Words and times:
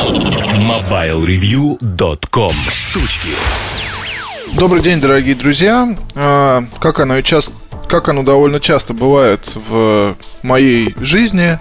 MobileReview.com 0.00 2.54
Штучки. 2.70 3.28
Добрый 4.56 4.80
день, 4.80 4.98
дорогие 4.98 5.34
друзья. 5.34 5.94
А, 6.14 6.64
как 6.80 7.00
оно, 7.00 7.20
часто, 7.20 7.52
как 7.90 8.08
оно 8.08 8.22
довольно 8.22 8.60
часто 8.60 8.94
бывает 8.94 9.56
в 9.68 10.16
моей 10.42 10.94
жизни, 11.00 11.58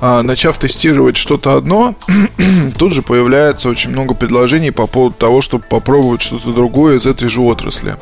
а, 0.00 0.22
начав 0.22 0.56
тестировать 0.56 1.18
что-то 1.18 1.56
одно, 1.56 1.94
тут 2.78 2.94
же 2.94 3.02
появляется 3.02 3.68
очень 3.68 3.90
много 3.90 4.14
предложений 4.14 4.70
по 4.70 4.86
поводу 4.86 5.14
того, 5.16 5.42
чтобы 5.42 5.64
попробовать 5.68 6.22
что-то 6.22 6.52
другое 6.52 6.96
из 6.96 7.04
этой 7.04 7.28
же 7.28 7.40
отрасли, 7.40 7.96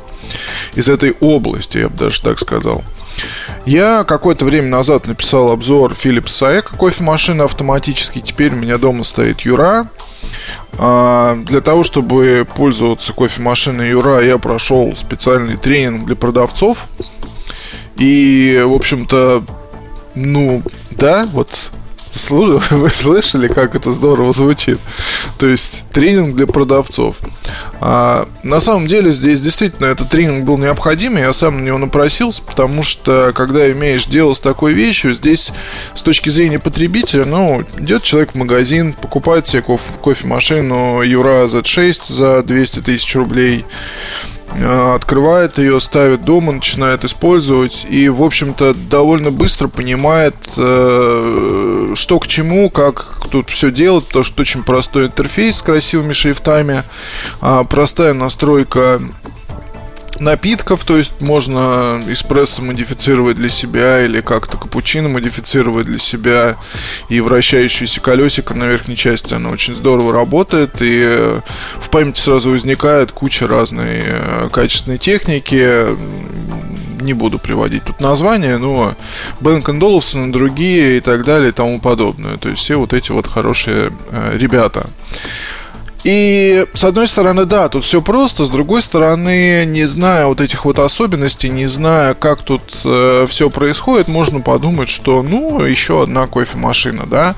из 0.77 0.89
этой 0.89 1.17
области, 1.19 1.79
я 1.79 1.89
бы 1.89 1.97
даже 1.97 2.23
так 2.23 2.39
сказал. 2.39 2.85
Я 3.65 4.05
какое-то 4.05 4.45
время 4.45 4.69
назад 4.69 5.07
написал 5.07 5.51
обзор 5.51 5.93
Philips 5.93 6.27
Saeco 6.27 6.77
кофемашины 6.79 7.43
автоматический. 7.43 8.21
Теперь 8.21 8.53
у 8.53 8.57
меня 8.57 8.79
дома 8.79 9.03
стоит 9.03 9.41
Юра. 9.41 9.89
А, 10.79 11.35
для 11.37 11.61
того, 11.61 11.83
чтобы 11.83 12.47
пользоваться 12.55 13.13
кофемашиной 13.13 13.91
Юра, 13.91 14.23
я 14.23 14.39
прошел 14.39 14.95
специальный 14.95 15.57
тренинг 15.57 16.07
для 16.07 16.15
продавцов. 16.15 16.87
И, 17.99 18.63
в 18.65 18.75
общем-то, 18.75 19.43
ну, 20.15 20.63
да, 20.91 21.29
вот 21.33 21.71
Вы 22.71 22.91
слышали, 22.91 23.47
как 23.47 23.75
это 23.75 23.91
здорово 23.91 24.33
звучит? 24.33 24.79
То 25.39 25.47
есть 25.47 25.85
тренинг 25.93 26.35
для 26.35 26.47
продавцов. 26.47 27.17
А, 27.81 28.29
на 28.43 28.59
самом 28.61 28.87
деле 28.87 29.11
здесь 29.11 29.41
действительно 29.41 29.87
этот 29.87 30.09
тренинг 30.09 30.45
был 30.45 30.57
необходим, 30.57 31.19
я 31.19 31.33
сам 31.33 31.59
на 31.59 31.67
него 31.67 31.79
напросился, 31.79 32.43
потому 32.43 32.83
что 32.83 33.33
когда 33.35 33.71
имеешь 33.71 34.07
дело 34.07 34.33
с 34.33 34.41
такой 34.41 34.73
вещью, 34.73 35.15
здесь 35.15 35.53
с 35.95 36.03
точки 36.03 36.31
зрения 36.31 36.59
потребителя, 36.59 37.27
ну, 37.27 37.65
идет 37.79 38.03
человек 38.03 38.33
в 38.33 38.37
магазин, 38.37 38.95
покупает 38.95 39.47
себе 39.47 39.63
кофе, 39.63 39.93
кофемашину 40.03 41.03
Юра 41.03 41.45
Z6 41.45 42.13
за 42.13 42.43
200 42.43 42.81
тысяч 42.81 43.15
рублей, 43.15 43.67
открывает 44.65 45.59
ее, 45.59 45.81
ставит 45.81 46.25
дома, 46.25 46.53
начинает 46.53 47.05
использовать 47.05 47.87
и, 47.89 48.09
в 48.09 48.23
общем-то, 48.23 48.75
довольно 48.75 49.31
быстро 49.31 49.69
понимает, 49.69 50.37
э, 50.57 51.93
что 51.95 52.19
к 52.19 52.27
чему, 52.27 52.71
как 52.71 53.17
тут 53.31 53.51
все 53.51 53.71
делать, 53.71 54.07
потому 54.07 54.25
что 54.25 54.41
очень 54.41 54.63
простой 54.63 55.07
интерфейс 55.07 55.57
с 55.57 55.63
красивыми 55.63 56.13
шрифтами, 56.13 56.83
а, 57.41 57.65
простая 57.65 58.15
настройка 58.15 59.01
напитков, 60.21 60.85
то 60.85 60.97
есть 60.97 61.21
можно 61.21 62.01
эспрессо 62.09 62.63
модифицировать 62.63 63.37
для 63.37 63.49
себя 63.49 64.05
или 64.05 64.21
как-то 64.21 64.59
капучино 64.59 65.09
модифицировать 65.09 65.87
для 65.87 65.99
себя. 65.99 66.57
И 67.09 67.21
вращающееся 67.21 68.01
колесико 68.01 68.55
на 68.55 68.65
верхней 68.65 68.97
части, 68.97 69.35
оно 69.35 69.51
очень 69.51 69.75
здорово 69.75 70.13
работает. 70.13 70.81
И 70.81 71.01
э, 71.03 71.41
в 71.77 71.91
памяти 71.91 72.21
сразу 72.21 72.51
возникает 72.51 73.13
куча 73.13 73.47
разной 73.47 74.03
э, 74.05 74.49
качественной 74.53 74.99
техники. 74.99 75.87
Не 77.01 77.13
буду 77.13 77.39
приводить 77.39 77.85
тут 77.85 78.01
названия, 78.01 78.59
но 78.59 78.95
Бенк 79.41 79.69
Олufsen 79.69 80.29
и 80.29 80.33
другие 80.33 80.97
и 80.97 81.01
так 81.01 81.25
далее 81.25 81.51
и 81.51 81.53
тому 81.53 81.81
подобное. 81.81 82.37
То 82.39 82.49
есть 82.49 82.63
все 82.63 82.77
вот 82.77 82.93
эти 82.93 83.13
вот 83.13 83.27
хорошие 83.27 83.93
э, 84.11 84.37
ребята. 84.37 84.91
И 86.07 86.65
с 86.73 86.85
одной 86.85 87.09
стороны, 87.09 87.47
да, 87.47 87.69
тут 87.69 87.83
все 87.83 88.01
просто, 88.01 88.45
с 88.45 88.49
другой 88.49 88.81
стороны, 88.81 89.65
не 89.67 89.87
зная 89.87 90.27
вот 90.27 90.41
этих 90.41 90.65
вот 90.65 90.79
особенностей, 90.79 91.49
не 91.49 91.67
зная, 91.67 92.15
как 92.15 92.43
тут 92.43 92.63
э, 92.85 93.27
все 93.29 93.51
происходит, 93.51 94.07
можно 94.07 94.41
подумать, 94.41 94.89
что, 94.89 95.25
ну, 95.25 95.65
еще 95.65 96.05
одна 96.05 96.29
кофемашина, 96.29 97.07
да. 97.07 97.35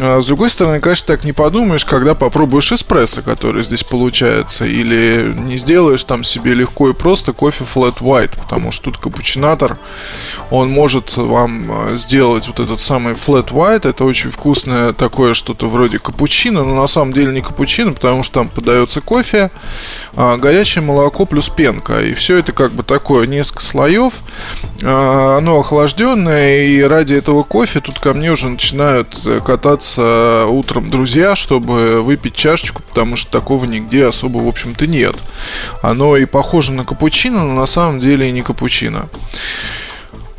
А 0.00 0.20
с 0.20 0.26
другой 0.26 0.50
стороны, 0.50 0.80
конечно, 0.80 1.06
так 1.06 1.24
не 1.24 1.32
подумаешь, 1.32 1.84
когда 1.84 2.14
попробуешь 2.14 2.72
эспрессо, 2.72 3.22
который 3.22 3.62
здесь 3.62 3.84
получается, 3.84 4.64
или 4.64 5.32
не 5.36 5.56
сделаешь 5.56 6.02
там 6.02 6.24
себе 6.24 6.54
легко 6.54 6.88
и 6.88 6.92
просто 6.92 7.32
кофе 7.32 7.64
flat 7.64 7.98
white, 7.98 8.36
потому 8.36 8.72
что 8.72 8.86
тут 8.86 8.98
капучинатор, 8.98 9.78
он 10.50 10.68
может 10.68 11.16
вам 11.16 11.66
а, 11.70 11.94
сделать 11.94 12.48
вот 12.48 12.58
этот 12.58 12.80
самый 12.80 13.14
flat 13.14 13.50
white, 13.50 13.88
это 13.88 14.04
очень 14.04 14.30
вкусное 14.30 14.92
такое 14.92 15.34
что-то 15.34 15.68
вроде 15.68 16.00
капучино, 16.00 16.64
но 16.64 16.74
на 16.74 16.86
самом 16.88 17.12
деле 17.12 17.32
не 17.32 17.40
капучино, 17.40 17.92
потому 17.92 18.24
что 18.24 18.40
там 18.40 18.48
подается 18.48 19.00
кофе, 19.00 19.52
а, 20.16 20.36
горячее 20.38 20.82
молоко 20.82 21.24
плюс 21.24 21.48
пенка, 21.48 22.02
и 22.02 22.14
все 22.14 22.38
это 22.38 22.50
как 22.50 22.72
бы 22.72 22.82
такое, 22.82 23.28
несколько 23.28 23.62
слоев, 23.62 24.14
оно 24.82 25.60
охлажденное, 25.60 26.64
и 26.64 26.82
ради 26.82 27.14
этого 27.14 27.44
кофе 27.44 27.80
тут 27.80 28.00
ко 28.00 28.12
мне 28.12 28.32
уже 28.32 28.48
начинают 28.48 29.20
э, 29.24 29.40
кататься 29.44 29.83
собираться 29.84 30.46
утром 30.46 30.90
друзья, 30.90 31.36
чтобы 31.36 32.02
выпить 32.02 32.34
чашечку, 32.34 32.82
потому 32.82 33.16
что 33.16 33.30
такого 33.30 33.64
нигде 33.64 34.06
особо, 34.06 34.38
в 34.38 34.48
общем-то, 34.48 34.86
нет. 34.86 35.16
Оно 35.82 36.16
и 36.16 36.24
похоже 36.24 36.72
на 36.72 36.84
капучино, 36.84 37.44
но 37.44 37.54
на 37.54 37.66
самом 37.66 38.00
деле 38.00 38.28
и 38.28 38.32
не 38.32 38.42
капучино. 38.42 39.08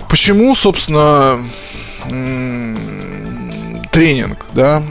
Почему, 0.09 0.53
собственно, 0.55 1.39
тренинг, 3.91 4.45
да? 4.53 4.84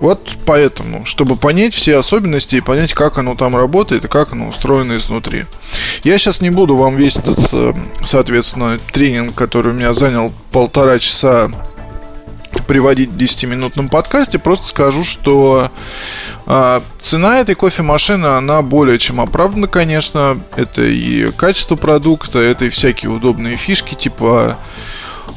Вот 0.00 0.36
поэтому, 0.46 1.04
чтобы 1.04 1.34
понять 1.34 1.74
все 1.74 1.96
особенности 1.96 2.54
и 2.56 2.60
понять, 2.60 2.94
как 2.94 3.18
оно 3.18 3.34
там 3.34 3.56
работает 3.56 4.04
и 4.04 4.08
как 4.08 4.32
оно 4.32 4.48
устроено 4.48 4.96
изнутри. 4.96 5.44
Я 6.04 6.18
сейчас 6.18 6.40
не 6.40 6.50
буду 6.50 6.76
вам 6.76 6.94
весь 6.94 7.16
этот, 7.16 7.48
э, 7.52 7.74
соответственно, 8.04 8.78
тренинг, 8.92 9.34
который 9.34 9.72
у 9.72 9.74
меня 9.74 9.92
занял 9.92 10.32
полтора 10.52 11.00
часа 11.00 11.50
приводить 12.66 13.10
в 13.10 13.16
10-минутном 13.16 13.88
подкасте, 13.88 14.38
просто 14.38 14.66
скажу, 14.66 15.04
что 15.04 15.70
э, 16.46 16.80
цена 17.00 17.38
этой 17.40 17.54
кофемашины, 17.54 18.26
она 18.26 18.62
более 18.62 18.98
чем 18.98 19.20
оправдана, 19.20 19.66
конечно. 19.66 20.38
Это 20.56 20.82
и 20.82 21.30
качество 21.32 21.76
продукта, 21.76 22.38
это 22.38 22.66
и 22.66 22.70
всякие 22.70 23.10
удобные 23.10 23.56
фишки, 23.56 23.94
типа 23.94 24.58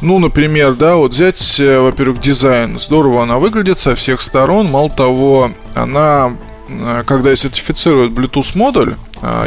ну, 0.02 0.18
например, 0.18 0.74
да, 0.74 0.96
вот 0.96 1.12
взять, 1.12 1.60
э, 1.60 1.80
во-первых, 1.80 2.20
дизайн. 2.20 2.80
Здорово 2.80 3.24
она 3.24 3.38
выглядит 3.38 3.78
со 3.78 3.94
всех 3.94 4.22
сторон. 4.22 4.68
Мало 4.68 4.90
того, 4.90 5.52
она, 5.76 6.36
э, 6.70 7.04
когда 7.06 7.36
сертифицирует 7.36 8.12
Bluetooth 8.12 8.58
модуль, 8.58 8.96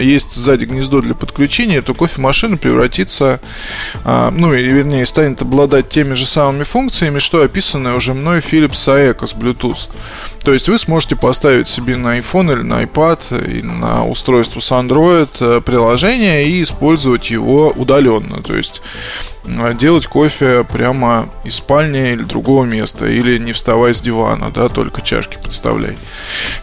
есть 0.01 0.33
сзади 0.33 0.65
гнездо 0.65 1.01
для 1.01 1.15
подключения, 1.15 1.83
то 1.83 1.95
кофемашина 1.95 2.57
превратится, 2.57 3.41
а, 4.05 4.31
ну, 4.31 4.55
и 4.55 4.63
вернее, 4.63 5.05
станет 5.07 5.43
обладать 5.43 5.89
теми 5.89 6.15
же 6.15 6.27
самыми 6.27 6.65
функциями, 6.65 7.19
что 7.19 7.43
описанная 7.43 7.95
уже 7.95 8.15
мной 8.15 8.39
Philips 8.41 8.73
Saeco 8.73 9.27
с 9.27 9.35
Bluetooth. 9.35 9.89
То 10.45 10.53
есть 10.53 10.69
вы 10.69 10.79
сможете 10.79 11.17
поставить 11.17 11.67
себе 11.67 11.97
на 11.97 12.19
iPhone 12.19 12.53
или 12.53 12.63
на 12.63 12.83
iPad 12.83 13.59
и 13.59 13.63
на 13.63 14.07
устройство 14.07 14.61
с 14.61 14.71
Android 14.73 15.31
э, 15.41 15.61
приложение 15.61 16.47
и 16.47 16.63
использовать 16.63 17.31
его 17.31 17.71
удаленно. 17.71 18.43
То 18.43 18.55
есть 18.55 18.83
делать 19.79 20.07
кофе 20.07 20.65
прямо 20.65 21.29
из 21.45 21.57
спальни 21.57 22.13
или 22.13 22.23
другого 22.23 22.65
места, 22.65 23.07
или 23.07 23.39
не 23.39 23.53
вставая 23.53 23.93
с 23.93 24.01
дивана, 24.01 24.51
да, 24.51 24.69
только 24.69 25.03
чашки 25.03 25.39
подставляй. 25.43 25.97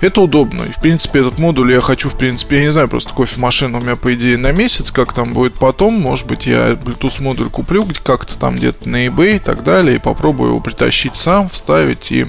Это 0.02 0.22
удобно. 0.22 0.64
И, 0.64 0.72
в 0.72 0.82
принципе, 0.82 1.20
этот 1.20 1.38
модуль 1.38 1.72
я 1.72 1.82
хочу, 1.82 2.10
в 2.10 2.18
принципе, 2.18 2.58
я 2.58 2.64
не 2.64 2.72
знаю, 2.72 2.88
просто 2.88 3.14
кофемашина 3.14 3.78
у 3.78 3.82
меня, 3.82 3.96
по 3.96 4.14
идее, 4.14 4.38
на 4.38 4.52
месяц, 4.52 4.92
как 4.92 5.14
там 5.14 5.34
будет 5.34 5.56
потом, 5.56 6.00
может 6.00 6.28
быть, 6.28 6.48
я 6.48 6.72
Bluetooth 6.72 7.22
модуль 7.22 7.50
куплю 7.50 7.88
как-то 8.04 8.38
там 8.38 8.56
где-то 8.56 8.88
на 8.88 9.08
eBay 9.08 9.38
и 9.38 9.40
так 9.40 9.64
далее, 9.64 9.96
и 9.96 10.00
попробую 10.00 10.52
его 10.52 10.60
притащить 10.60 11.16
сам, 11.16 11.50
вставить 11.50 12.12
и 12.12 12.28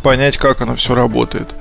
понять, 0.00 0.36
как 0.36 0.60
оно 0.60 0.76
все 0.76 0.94
работает. 0.94 1.54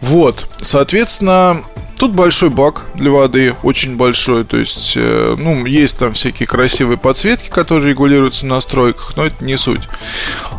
Вот, 0.00 0.46
соответственно, 0.62 1.62
Тут 1.98 2.12
большой 2.12 2.50
бак 2.50 2.82
для 2.94 3.10
воды, 3.10 3.54
очень 3.62 3.96
большой, 3.96 4.44
то 4.44 4.58
есть, 4.58 4.94
э, 4.96 5.34
ну, 5.38 5.64
есть 5.64 5.96
там 5.96 6.12
всякие 6.12 6.46
красивые 6.46 6.98
подсветки, 6.98 7.48
которые 7.48 7.90
регулируются 7.90 8.44
в 8.44 8.48
настройках, 8.48 9.16
но 9.16 9.24
это 9.24 9.42
не 9.42 9.56
суть. 9.56 9.80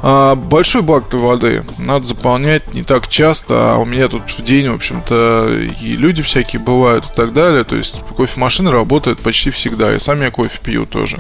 А, 0.01 0.33
большой 0.33 0.81
бак 0.81 1.09
для 1.09 1.19
воды 1.19 1.63
надо 1.77 2.07
заполнять 2.07 2.73
не 2.73 2.81
так 2.81 3.07
часто, 3.07 3.73
а 3.73 3.77
у 3.77 3.85
меня 3.85 4.07
тут 4.07 4.23
в 4.31 4.41
день, 4.41 4.69
в 4.69 4.73
общем-то, 4.73 5.59
и 5.79 5.91
люди 5.91 6.23
всякие 6.23 6.59
бывают 6.59 7.05
и 7.05 7.15
так 7.15 7.33
далее, 7.33 7.63
то 7.63 7.75
есть 7.75 8.01
кофемашина 8.15 8.71
работает 8.71 9.19
почти 9.19 9.51
всегда, 9.51 9.95
и 9.95 9.99
сам 9.99 10.21
я 10.21 10.31
кофе 10.31 10.59
пью 10.63 10.87
тоже 10.87 11.19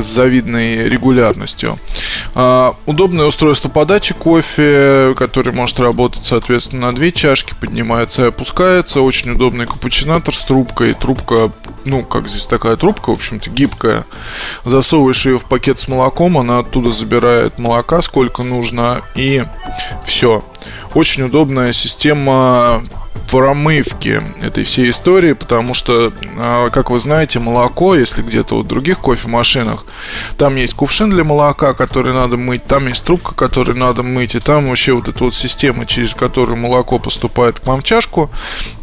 с 0.00 0.04
завидной 0.04 0.88
регулярностью. 0.88 1.78
А, 2.34 2.76
удобное 2.86 3.26
устройство 3.26 3.68
подачи 3.68 4.12
кофе, 4.12 5.14
который 5.16 5.52
может 5.52 5.78
работать, 5.78 6.24
соответственно, 6.24 6.88
на 6.88 6.94
две 6.94 7.12
чашки, 7.12 7.54
поднимается 7.60 8.24
и 8.24 8.28
опускается. 8.28 9.00
Очень 9.00 9.32
удобный 9.32 9.66
капучинатор 9.66 10.34
с 10.34 10.44
трубкой. 10.44 10.94
Трубка, 10.94 11.52
ну, 11.84 12.02
как 12.02 12.28
здесь 12.28 12.46
такая 12.46 12.76
трубка, 12.76 13.10
в 13.10 13.14
общем-то, 13.14 13.50
гибкая. 13.50 14.04
Засовываешь 14.64 15.26
ее 15.26 15.38
в 15.38 15.44
пакет 15.44 15.78
с 15.78 15.86
молоком, 15.86 16.38
она 16.38 16.58
оттуда 16.60 16.90
забирает 16.90 17.58
молока 17.58 18.02
сколько 18.02 18.42
нужно, 18.42 19.02
и 19.14 19.44
все. 20.04 20.44
Очень 20.94 21.24
удобная 21.24 21.72
система 21.72 22.84
промывки 23.30 24.22
этой 24.42 24.64
всей 24.64 24.90
истории, 24.90 25.32
потому 25.32 25.74
что, 25.74 26.12
а, 26.36 26.70
как 26.70 26.90
вы 26.90 26.98
знаете, 27.00 27.40
молоко, 27.40 27.94
если 27.94 28.22
где-то 28.22 28.60
в 28.60 28.66
других 28.66 29.00
кофемашинах, 29.00 29.84
там 30.36 30.56
есть 30.56 30.74
кувшин 30.74 31.10
для 31.10 31.24
молока, 31.24 31.74
который 31.74 32.12
надо 32.12 32.36
мыть, 32.36 32.64
там 32.64 32.86
есть 32.86 33.04
трубка, 33.04 33.34
которую 33.34 33.76
надо 33.76 34.02
мыть, 34.02 34.34
и 34.34 34.40
там 34.40 34.68
вообще 34.68 34.92
вот 34.92 35.08
эта 35.08 35.24
вот 35.24 35.34
система, 35.34 35.86
через 35.86 36.14
которую 36.14 36.58
молоко 36.58 36.98
поступает 36.98 37.60
к 37.60 37.66
вам 37.66 37.80
в 37.80 37.84
чашку, 37.84 38.30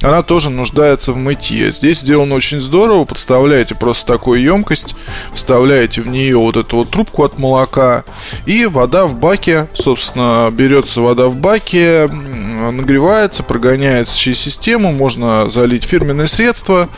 она 0.02 0.24
тоже 0.24 0.50
нуждается 0.50 1.14
в 1.14 1.18
мытье. 1.18 1.72
Здесь 1.72 2.00
сделано 2.00 2.36
очень 2.36 2.60
здорово, 2.60 3.06
подставляете 3.06 3.76
просто 3.76 4.06
такую 4.06 4.42
емкость, 4.42 4.96
вставляете 5.34 6.02
в 6.02 6.08
нее 6.08 6.38
вот 6.38 6.58
эту 6.58 6.78
вот 6.78 6.90
трубку 6.90 7.24
от 7.24 7.38
молока, 7.38 8.04
и 8.46 8.66
вода 8.66 9.06
в 9.06 9.16
баке, 9.16 9.68
собственно, 9.74 10.50
берется 10.52 11.02
вода 11.02 11.28
в 11.28 11.36
баке, 11.36 12.10
нагревается, 12.70 13.42
прогоняется 13.42 14.18
через 14.18 14.40
систему, 14.40 14.92
можно 14.92 15.50
залить 15.50 15.84
фирменное 15.84 16.28
средство. 16.28 16.90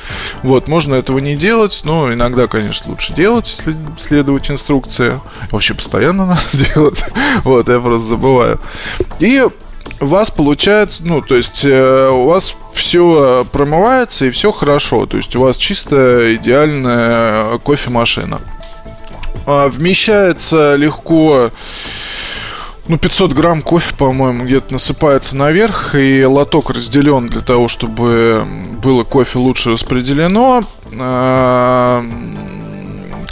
Вот, 0.42 0.68
можно 0.68 0.96
этого 0.96 1.20
не 1.20 1.36
делать, 1.36 1.82
но 1.84 2.12
иногда, 2.12 2.48
конечно, 2.48 2.92
лучше 2.92 3.14
делать, 3.14 3.48
если 3.48 3.76
следовать 3.98 4.52
инструкции. 4.52 5.22
Вообще 5.52 5.74
постоянно 5.74 6.26
надо 6.26 6.42
делать. 6.74 7.04
Вот, 7.44 7.70
я 7.70 7.80
просто 7.80 8.08
забываю. 8.08 8.60
И 9.20 9.48
у 10.00 10.06
вас 10.06 10.32
получается, 10.32 11.04
ну, 11.06 11.22
то 11.22 11.36
есть 11.36 11.66
э, 11.66 12.10
у 12.10 12.26
вас 12.26 12.56
все 12.74 13.48
промывается 13.52 14.26
и 14.26 14.32
все 14.32 14.52
хорошо. 14.52 15.06
То 15.06 15.18
есть 15.18 15.36
у 15.36 15.42
вас 15.42 15.58
чисто 15.58 16.36
идеальная 16.36 17.58
кофемашина. 17.60 18.42
А, 19.46 19.68
вмещается 19.68 20.76
легко 20.76 21.52
ну, 22.88 22.98
500 22.98 23.34
грамм 23.34 23.62
кофе, 23.62 23.94
по-моему, 23.98 24.44
где-то 24.46 24.74
насыпается 24.74 25.38
наверх, 25.38 25.96
и 25.96 26.26
лоток 26.26 26.70
разделен 26.70 27.28
для 27.28 27.42
того, 27.42 27.68
чтобы 27.68 28.46
было 28.82 29.04
кофе 29.04 29.40
лучше 29.40 29.72
распределено. 29.72 30.64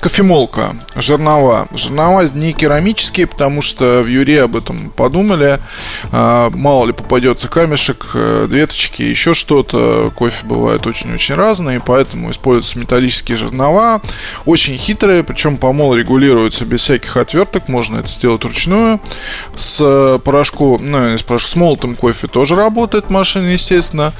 Кофемолка, 0.01 0.75
жернова. 0.95 1.67
Жернова 1.75 2.23
не 2.33 2.53
керамические, 2.53 3.27
потому 3.27 3.61
что 3.61 4.01
в 4.01 4.07
Юре 4.07 4.43
об 4.43 4.55
этом 4.55 4.89
подумали. 4.89 5.59
А, 6.11 6.49
мало 6.49 6.87
ли 6.87 6.91
попадется 6.91 7.47
камешек, 7.47 8.07
э, 8.15 8.47
веточки, 8.49 9.03
еще 9.03 9.35
что-то. 9.35 10.11
Кофе 10.15 10.43
бывает 10.43 10.87
очень-очень 10.87 11.35
разные, 11.35 11.79
поэтому 11.79 12.31
используются 12.31 12.79
металлические 12.79 13.37
жернова. 13.37 14.01
Очень 14.45 14.75
хитрые, 14.75 15.23
причем 15.23 15.57
помол 15.57 15.93
регулируется 15.93 16.65
без 16.65 16.81
всяких 16.81 17.15
отверток, 17.15 17.67
можно 17.67 17.99
это 17.99 18.07
сделать 18.07 18.43
вручную. 18.43 18.99
С 19.55 20.19
порошку, 20.25 20.79
ну, 20.81 21.15
с 21.15 21.21
порошку, 21.21 21.49
с 21.51 21.55
молотым 21.55 21.95
кофе 21.95 22.27
тоже 22.27 22.55
работает 22.55 23.11
машина, 23.11 23.45
естественно. 23.45 24.13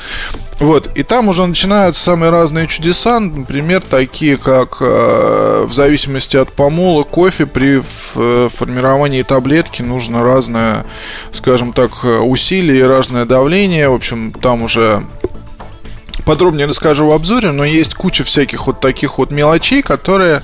Вот, 0.62 0.92
и 0.94 1.02
там 1.02 1.28
уже 1.28 1.46
начинаются 1.48 2.04
самые 2.04 2.30
разные 2.30 2.68
чудеса, 2.68 3.19
например, 3.19 3.81
такие 3.81 4.38
как 4.38 4.78
э, 4.80 5.66
в 5.68 5.74
зависимости 5.74 6.38
от 6.38 6.54
помола 6.54 7.02
кофе 7.02 7.48
при 7.48 7.81
э, 8.16 8.50
формировании 8.54 9.24
таблетки 9.24 9.81
нужно 9.81 10.22
разное, 10.22 10.86
скажем 11.31 11.74
так, 11.74 12.04
усилие 12.04 12.81
и 12.81 12.84
разное 12.84 13.25
давление. 13.25 13.90
В 13.90 13.96
общем, 13.96 14.31
там 14.34 14.62
уже 14.62 15.04
подробнее 16.26 16.68
расскажу 16.68 17.08
в 17.08 17.12
обзоре, 17.12 17.52
но 17.52 17.66
есть 17.66 17.96
куча 17.96 18.24
всяких 18.24 18.68
вот 18.68 18.80
таких 18.80 19.18
вот 19.18 19.32
мелочей, 19.32 19.82
которые, 19.82 20.44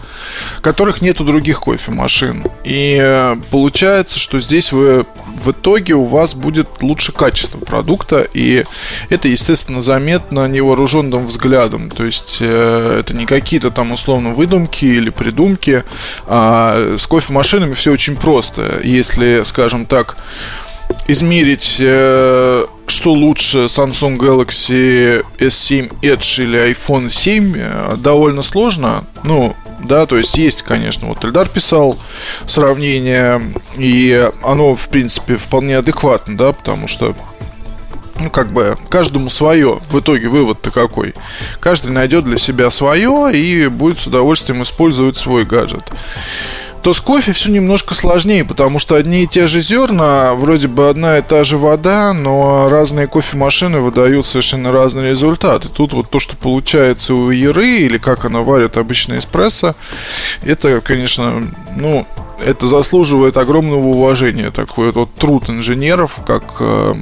которых 0.62 1.02
нет 1.02 1.22
у 1.22 1.24
других 1.24 1.62
кофемашин. 1.62 2.46
И 2.64 2.98
э, 3.00 3.36
получается, 3.52 4.20
что 4.20 4.40
здесь 4.40 4.72
вы 4.72 5.06
в 5.26 5.52
итоге 5.52 5.94
у 5.94 6.04
вас 6.04 6.36
будет 6.36 6.82
лучше 6.82 7.12
качество 7.12 7.60
продукта, 7.60 8.28
и 8.34 8.66
это, 9.10 9.28
естественно, 9.28 9.82
заметно 9.82 10.48
невооруженным 10.48 11.28
взглядом. 11.28 11.90
То 11.90 12.04
есть 12.04 12.40
э, 12.42 13.00
это 13.00 13.14
не 13.14 13.26
какие-то 13.26 13.72
там 13.72 13.92
условно 13.92 14.32
выдумки 14.32 14.86
или 14.86 15.10
придумки. 15.10 15.84
А 16.26 16.96
с 16.98 17.08
кофемашинами 17.08 17.74
все 17.74 17.92
очень 17.92 18.16
просто. 18.16 18.82
Если, 18.84 19.42
скажем 19.44 19.86
так, 19.86 20.18
измерить, 21.08 21.78
э, 21.80 22.66
что 23.07 23.13
лучше 23.13 23.57
Samsung 23.68 24.18
Galaxy 24.18 25.25
S7 25.39 26.01
Edge 26.01 26.44
или 26.44 26.74
iPhone 26.74 27.09
7, 27.09 27.54
э, 27.56 27.95
довольно 27.98 28.42
сложно. 28.42 29.06
Ну, 29.24 29.56
да, 29.80 30.06
то 30.06 30.18
есть 30.18 30.38
есть, 30.38 30.62
конечно, 30.63 31.07
вот 31.07 31.24
Эльдар 31.24 31.48
писал 31.48 31.98
сравнение, 32.45 33.42
и 33.77 34.30
оно, 34.44 34.75
в 34.75 34.89
принципе, 34.89 35.38
вполне 35.38 35.77
адекватно, 35.77 36.38
да, 36.38 36.51
потому 36.51 36.89
что 36.89 37.15
ну, 38.19 38.30
как 38.30 38.51
бы, 38.51 38.75
каждому 38.89 39.30
свое. 39.30 39.80
В 39.89 40.01
итоге 40.01 40.27
вывод-то 40.27 40.71
какой? 40.71 41.13
Каждый 41.62 41.92
найдет 41.92 42.25
для 42.25 42.38
себя 42.38 42.69
свое 42.69 43.31
и 43.33 43.68
будет 43.68 44.00
с 44.00 44.07
удовольствием 44.07 44.63
использовать 44.63 45.15
свой 45.15 45.45
гаджет 45.45 45.83
то 46.82 46.94
с 46.94 47.00
кофе 47.00 47.32
все 47.32 47.52
немножко 47.52 47.94
сложнее, 47.94 48.46
потому 48.46 48.80
что 48.80 48.96
одни 48.96 49.24
и 49.24 49.28
те 49.28 49.48
же 49.48 49.60
зерна, 49.60 50.34
вроде 50.34 50.68
бы 50.68 50.90
одна 50.90 51.18
и 51.18 51.22
та 51.22 51.44
же 51.44 51.58
вода, 51.58 52.14
но 52.14 52.70
разные 52.70 53.08
кофемашины 53.08 53.80
выдают 53.80 54.26
совершенно 54.26 54.72
разные 54.72 55.12
результаты. 55.12 55.70
Тут 55.70 55.94
вот 55.94 56.10
то, 56.10 56.20
что 56.20 56.36
получается 56.36 57.14
у 57.14 57.30
Яры, 57.30 57.80
или 57.80 57.98
как 57.98 58.26
она 58.26 58.42
варит 58.42 58.78
обычный 58.78 59.20
эспрессо, 59.20 59.76
это, 60.44 60.82
конечно, 60.82 61.52
ну, 61.76 62.06
это 62.44 62.68
заслуживает 62.68 63.38
огромного 63.38 63.88
уважения. 63.88 64.52
Такой 64.52 64.92
вот 64.92 65.14
труд 65.14 65.50
инженеров, 65.50 66.20
как... 66.26 66.44
Э, 66.60 66.94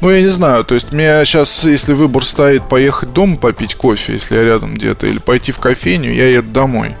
ну, 0.00 0.10
я 0.10 0.20
не 0.20 0.28
знаю, 0.28 0.64
то 0.64 0.74
есть 0.74 0.92
мне 0.92 1.24
сейчас, 1.24 1.64
если 1.64 1.92
выбор 1.92 2.24
стоит 2.24 2.68
поехать 2.68 3.12
дома 3.12 3.36
попить 3.36 3.74
кофе, 3.74 4.14
если 4.14 4.36
я 4.36 4.44
рядом 4.44 4.74
где-то, 4.74 5.06
или 5.06 5.18
пойти 5.18 5.52
в 5.52 5.58
кофейню, 5.58 6.12
я 6.12 6.28
еду 6.28 6.50
домой. 6.50 6.94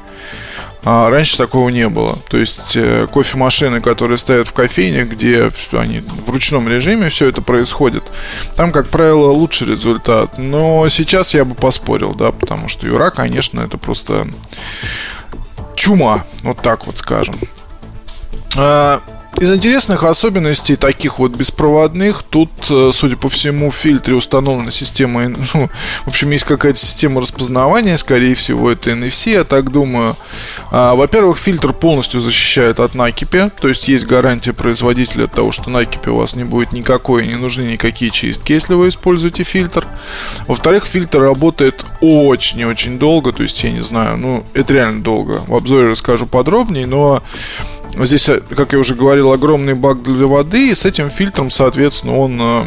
А 0.84 1.10
раньше 1.10 1.36
такого 1.36 1.68
не 1.70 1.88
было. 1.88 2.18
То 2.28 2.36
есть 2.36 2.76
э, 2.76 3.06
кофемашины, 3.12 3.80
которые 3.80 4.16
стоят 4.16 4.48
в 4.48 4.52
кофейне, 4.52 5.04
где 5.04 5.50
они 5.72 6.00
в 6.00 6.30
ручном 6.30 6.68
режиме 6.68 7.08
все 7.08 7.28
это 7.28 7.42
происходит, 7.42 8.04
там, 8.56 8.70
как 8.70 8.88
правило, 8.88 9.30
лучший 9.30 9.68
результат. 9.68 10.38
Но 10.38 10.88
сейчас 10.88 11.34
я 11.34 11.44
бы 11.44 11.54
поспорил, 11.54 12.14
да, 12.14 12.30
потому 12.30 12.68
что 12.68 12.86
Юра, 12.86 13.10
конечно, 13.10 13.60
это 13.60 13.76
просто 13.76 14.28
чума, 15.74 16.24
вот 16.42 16.62
так 16.62 16.86
вот 16.86 16.98
скажем. 16.98 17.36
Из 19.36 19.52
интересных 19.52 20.02
особенностей 20.02 20.74
таких 20.74 21.20
вот 21.20 21.32
беспроводных, 21.32 22.24
тут, 22.24 22.50
э, 22.70 22.90
судя 22.92 23.16
по 23.16 23.28
всему, 23.28 23.70
в 23.70 23.74
фильтре 23.76 24.16
установлена 24.16 24.72
система, 24.72 25.28
ну, 25.54 25.68
в 26.04 26.08
общем, 26.08 26.30
есть 26.32 26.44
какая-то 26.44 26.78
система 26.78 27.20
распознавания, 27.20 27.96
скорее 27.98 28.34
всего, 28.34 28.68
это 28.68 28.90
NFC, 28.90 29.34
я 29.34 29.44
так 29.44 29.70
думаю. 29.70 30.16
А, 30.72 30.96
во-первых, 30.96 31.38
фильтр 31.38 31.72
полностью 31.72 32.20
защищает 32.20 32.80
от 32.80 32.96
накипи, 32.96 33.50
то 33.60 33.68
есть 33.68 33.86
есть 33.86 34.06
гарантия 34.06 34.52
производителя 34.52 35.24
от 35.24 35.34
того, 35.34 35.52
что 35.52 35.70
накипи 35.70 36.08
у 36.08 36.16
вас 36.16 36.34
не 36.34 36.44
будет 36.44 36.72
никакой, 36.72 37.28
не 37.28 37.36
нужны 37.36 37.62
никакие 37.62 38.10
чистки, 38.10 38.52
если 38.52 38.74
вы 38.74 38.88
используете 38.88 39.44
фильтр. 39.44 39.86
Во-вторых, 40.48 40.84
фильтр 40.84 41.20
работает 41.20 41.84
очень 42.00 42.58
и 42.58 42.64
очень 42.64 42.98
долго, 42.98 43.32
то 43.32 43.44
есть 43.44 43.62
я 43.62 43.70
не 43.70 43.82
знаю, 43.82 44.16
ну, 44.16 44.44
это 44.54 44.74
реально 44.74 45.04
долго. 45.04 45.42
В 45.46 45.54
обзоре 45.54 45.90
расскажу 45.90 46.26
подробнее, 46.26 46.86
но 46.86 47.22
Здесь, 48.04 48.28
э, 48.28 48.40
как 48.56 48.72
я 48.72 48.78
уже 48.78 48.94
говорил, 48.94 49.32
огромный 49.32 49.74
бак 49.74 50.02
для 50.02 50.26
воды, 50.26 50.70
и 50.70 50.74
с 50.74 50.84
этим 50.84 51.10
фильтром, 51.10 51.50
соответственно, 51.50 52.16
он 52.16 52.38
э, 52.40 52.64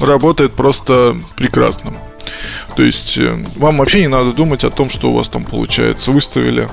работает 0.00 0.54
просто 0.54 1.16
прекрасно. 1.36 1.92
То 2.76 2.82
есть 2.82 3.18
э, 3.18 3.44
вам 3.56 3.76
вообще 3.78 4.00
не 4.00 4.08
надо 4.08 4.32
думать 4.32 4.64
о 4.64 4.70
том, 4.70 4.88
что 4.88 5.10
у 5.10 5.14
вас 5.14 5.28
там 5.28 5.44
получается. 5.44 6.10
Выставили, 6.10 6.68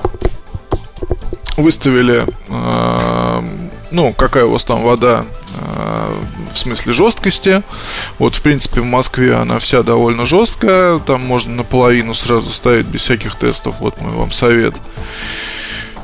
выставили, 1.56 2.24
э, 2.48 3.42
ну, 3.90 4.12
какая 4.14 4.44
у 4.46 4.52
вас 4.52 4.64
там 4.64 4.82
вода 4.82 5.24
в 6.52 6.58
смысле 6.58 6.92
жесткости. 6.92 7.62
Вот, 8.18 8.34
в 8.34 8.42
принципе, 8.42 8.82
в 8.82 8.84
Москве 8.84 9.34
она 9.34 9.58
вся 9.58 9.82
довольно 9.82 10.26
жесткая. 10.26 10.98
Там 10.98 11.22
можно 11.22 11.54
наполовину 11.54 12.12
сразу 12.14 12.50
ставить 12.50 12.86
без 12.86 13.02
всяких 13.02 13.36
тестов. 13.36 13.76
Вот 13.80 14.00
мой 14.00 14.12
вам 14.12 14.30
совет. 14.30 14.74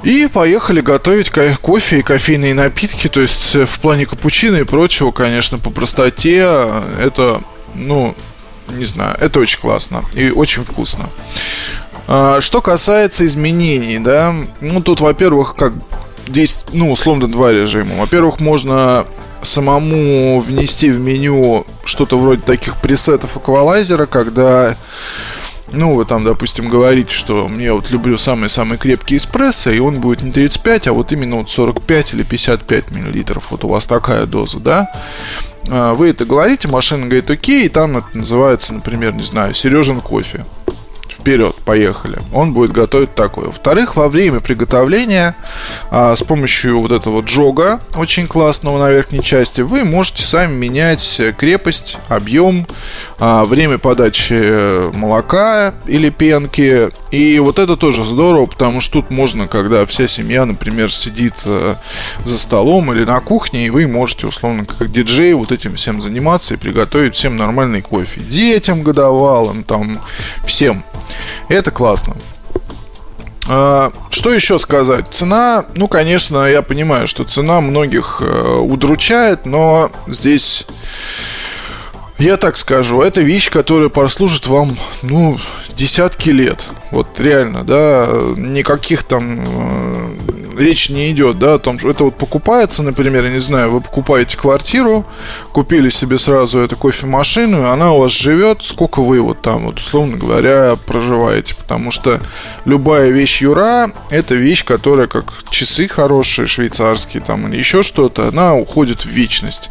И 0.02 0.28
поехали 0.32 0.80
готовить 0.80 1.30
кофе 1.60 2.00
и 2.00 2.02
кофейные 2.02 2.54
напитки. 2.54 3.08
То 3.08 3.20
есть 3.20 3.54
э, 3.54 3.66
в 3.66 3.78
плане 3.78 4.06
капучино 4.06 4.56
и 4.56 4.64
прочего, 4.64 5.12
конечно, 5.12 5.58
по 5.58 5.70
простоте 5.70 6.38
это, 7.00 7.40
ну, 7.74 8.14
не 8.68 8.84
знаю, 8.84 9.16
это 9.20 9.38
очень 9.38 9.60
классно 9.60 10.04
и 10.14 10.30
очень 10.30 10.64
вкусно. 10.64 11.08
А, 12.08 12.40
что 12.40 12.60
касается 12.60 13.24
изменений, 13.26 13.98
да, 13.98 14.34
ну 14.60 14.80
тут, 14.80 15.00
во-первых, 15.00 15.54
как 15.54 15.72
здесь, 16.26 16.64
ну, 16.72 16.90
условно, 16.90 17.30
два 17.30 17.52
режима. 17.52 17.94
Во-первых, 17.96 18.40
можно 18.40 19.06
самому 19.42 20.40
внести 20.40 20.90
в 20.90 21.00
меню 21.00 21.66
что-то 21.84 22.18
вроде 22.18 22.42
таких 22.42 22.80
пресетов 22.80 23.36
эквалайзера, 23.36 24.06
когда 24.06 24.76
ну, 25.72 25.94
вы 25.94 26.04
там, 26.04 26.24
допустим, 26.24 26.68
говорите, 26.68 27.12
что 27.12 27.48
мне 27.48 27.72
вот 27.72 27.90
люблю 27.90 28.16
самый-самый 28.16 28.78
крепкий 28.78 29.16
эспрессо, 29.16 29.70
и 29.70 29.78
он 29.78 30.00
будет 30.00 30.22
не 30.22 30.30
35, 30.30 30.88
а 30.88 30.92
вот 30.92 31.12
именно 31.12 31.36
вот 31.36 31.50
45 31.50 32.14
или 32.14 32.22
55 32.22 32.90
миллилитров. 32.90 33.50
Вот 33.50 33.64
у 33.64 33.68
вас 33.68 33.86
такая 33.86 34.26
доза, 34.26 34.60
да? 34.60 34.88
э, 35.68 35.92
вы 35.92 36.10
это 36.10 36.24
говорите, 36.24 36.68
машина 36.68 37.06
говорит 37.06 37.30
окей, 37.30 37.66
и 37.66 37.68
там 37.68 37.98
это 37.98 38.06
называется, 38.14 38.74
например, 38.74 39.14
не 39.14 39.22
знаю, 39.22 39.54
Сережин 39.54 40.00
кофе 40.00 40.44
вперед, 41.22 41.54
поехали. 41.64 42.18
Он 42.32 42.52
будет 42.52 42.72
готовить 42.72 43.14
такое. 43.14 43.46
Во-вторых, 43.46 43.94
во 43.94 44.08
время 44.08 44.40
приготовления 44.40 45.36
а, 45.90 46.16
с 46.16 46.22
помощью 46.22 46.80
вот 46.80 46.90
этого 46.90 47.22
джога, 47.22 47.80
очень 47.94 48.26
классного 48.26 48.78
на 48.78 48.90
верхней 48.90 49.22
части, 49.22 49.60
вы 49.60 49.84
можете 49.84 50.24
сами 50.24 50.52
менять 50.52 51.20
крепость, 51.38 51.98
объем, 52.08 52.66
а, 53.20 53.44
время 53.44 53.78
подачи 53.78 54.90
молока 54.96 55.74
или 55.86 56.10
пенки. 56.10 56.90
И 57.12 57.38
вот 57.38 57.58
это 57.58 57.76
тоже 57.76 58.04
здорово, 58.04 58.46
потому 58.46 58.80
что 58.80 58.94
тут 58.94 59.10
можно, 59.10 59.46
когда 59.46 59.86
вся 59.86 60.08
семья, 60.08 60.44
например, 60.44 60.90
сидит 60.90 61.34
а, 61.44 61.76
за 62.24 62.38
столом 62.38 62.92
или 62.92 63.04
на 63.04 63.20
кухне, 63.20 63.66
и 63.66 63.70
вы 63.70 63.86
можете, 63.86 64.26
условно, 64.26 64.64
как 64.64 64.90
диджей, 64.90 65.34
вот 65.34 65.52
этим 65.52 65.76
всем 65.76 66.00
заниматься 66.00 66.54
и 66.54 66.56
приготовить 66.56 67.14
всем 67.14 67.36
нормальный 67.36 67.80
кофе. 67.80 68.20
Детям 68.22 68.82
годовалым, 68.82 69.62
там, 69.62 70.00
всем. 70.44 70.82
Это 71.48 71.70
классно. 71.70 72.16
А, 73.48 73.90
что 74.10 74.32
еще 74.32 74.58
сказать? 74.58 75.06
Цена, 75.10 75.66
ну, 75.74 75.88
конечно, 75.88 76.48
я 76.48 76.62
понимаю, 76.62 77.08
что 77.08 77.24
цена 77.24 77.60
многих 77.60 78.18
э, 78.20 78.58
удручает, 78.58 79.46
но 79.46 79.90
здесь 80.06 80.66
я 82.18 82.36
так 82.36 82.56
скажу, 82.56 83.02
это 83.02 83.20
вещь, 83.20 83.50
которая 83.50 83.88
прослужит 83.88 84.46
вам, 84.46 84.76
ну, 85.02 85.38
десятки 85.74 86.30
лет. 86.30 86.68
Вот 86.92 87.18
реально, 87.18 87.64
да, 87.64 88.08
никаких 88.36 89.02
там 89.02 89.40
э, 89.40 90.41
речь 90.56 90.90
не 90.90 91.10
идет, 91.10 91.38
да, 91.38 91.54
о 91.54 91.58
том, 91.58 91.78
что 91.78 91.90
это 91.90 92.04
вот 92.04 92.16
покупается, 92.16 92.82
например, 92.82 93.24
я 93.24 93.30
не 93.30 93.40
знаю, 93.40 93.70
вы 93.70 93.80
покупаете 93.80 94.36
квартиру, 94.36 95.04
купили 95.52 95.88
себе 95.90 96.18
сразу 96.18 96.60
эту 96.60 96.76
кофемашину, 96.76 97.62
и 97.62 97.66
она 97.66 97.92
у 97.92 98.00
вас 98.00 98.12
живет, 98.12 98.62
сколько 98.62 99.02
вы 99.02 99.20
вот 99.20 99.42
там, 99.42 99.66
вот, 99.66 99.78
условно 99.78 100.16
говоря, 100.16 100.76
проживаете, 100.86 101.54
потому 101.54 101.90
что 101.90 102.20
любая 102.64 103.10
вещь 103.10 103.42
Юра, 103.42 103.90
это 104.10 104.34
вещь, 104.34 104.64
которая 104.64 105.06
как 105.06 105.32
часы 105.50 105.88
хорошие, 105.88 106.46
швейцарские 106.46 107.22
там, 107.22 107.48
или 107.48 107.58
еще 107.58 107.82
что-то, 107.82 108.28
она 108.28 108.54
уходит 108.54 109.04
в 109.04 109.08
вечность, 109.08 109.70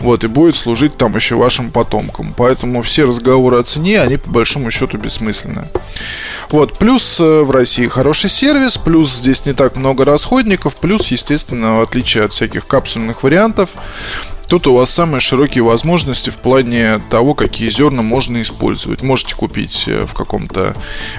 вот, 0.00 0.24
и 0.24 0.26
будет 0.26 0.56
служить 0.56 0.96
там 0.96 1.14
еще 1.14 1.36
вашим 1.36 1.70
потомкам, 1.70 2.34
поэтому 2.36 2.82
все 2.82 3.04
разговоры 3.04 3.58
о 3.58 3.62
цене, 3.62 4.00
они 4.00 4.16
по 4.16 4.30
большому 4.30 4.70
счету 4.70 4.98
бессмысленны. 4.98 5.64
Вот, 6.52 6.78
плюс 6.78 7.18
э, 7.18 7.40
в 7.40 7.50
России 7.50 7.86
хороший 7.86 8.28
сервис, 8.28 8.76
плюс 8.76 9.10
здесь 9.10 9.46
не 9.46 9.54
так 9.54 9.74
много 9.76 10.04
расходников, 10.04 10.76
плюс, 10.76 11.10
естественно, 11.10 11.78
в 11.78 11.80
отличие 11.80 12.24
от 12.24 12.32
всяких 12.32 12.66
капсульных 12.66 13.22
вариантов, 13.22 13.70
Тут 14.52 14.66
у 14.66 14.74
вас 14.74 14.90
самые 14.90 15.22
широкие 15.22 15.64
возможности 15.64 16.28
в 16.28 16.36
плане 16.36 17.00
того, 17.08 17.32
какие 17.32 17.70
зерна 17.70 18.02
можно 18.02 18.42
использовать. 18.42 19.00
Можете 19.00 19.34
купить 19.34 19.84
э, 19.86 20.04
в 20.04 20.12
каком-то 20.12 20.76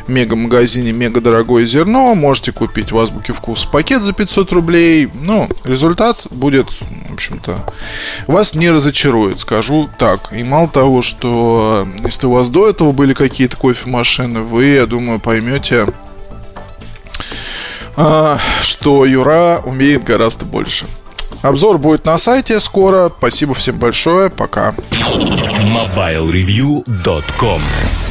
мега-магазине 0.07 0.91
мега 0.91 1.19
дорогое 1.19 1.65
зерно, 1.65 2.13
можете 2.13 2.51
купить 2.51 2.91
в 2.91 2.99
Азбуке 2.99 3.33
Вкус 3.33 3.65
пакет 3.65 4.03
за 4.03 4.13
500 4.13 4.51
рублей. 4.51 5.09
Ну, 5.25 5.49
результат 5.63 6.27
будет, 6.29 6.67
в 7.13 7.15
общем-то, 7.15 7.63
вас 8.27 8.55
не 8.55 8.69
разочарует, 8.69 9.39
скажу 9.39 9.89
так. 9.97 10.33
И 10.33 10.43
мало 10.43 10.67
того, 10.67 11.01
что 11.01 11.87
э, 11.87 11.99
если 12.05 12.27
у 12.27 12.31
вас 12.31 12.49
до 12.49 12.69
этого 12.69 12.91
были 12.91 13.13
какие-то 13.13 13.55
кофемашины, 13.55 14.41
вы, 14.41 14.65
я 14.65 14.85
думаю, 14.85 15.19
поймете, 15.19 15.87
а, 17.95 18.37
что 18.61 19.05
Юра 19.05 19.61
умеет 19.63 20.03
гораздо 20.03 20.43
больше. 20.45 20.87
Обзор 21.41 21.77
будет 21.77 22.05
на 22.05 22.17
сайте 22.17 22.59
скоро. 22.59 23.11
Спасибо 23.17 23.53
всем 23.53 23.77
большое. 23.77 24.29
Пока. 24.29 24.75
MobileReview.com 24.91 27.61